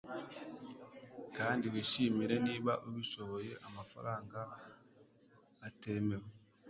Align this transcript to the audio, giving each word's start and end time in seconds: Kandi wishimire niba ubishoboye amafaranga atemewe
Kandi 1.37 1.65
wishimire 1.73 2.35
niba 2.47 2.73
ubishoboye 2.87 3.51
amafaranga 3.67 4.39
atemewe 5.67 6.27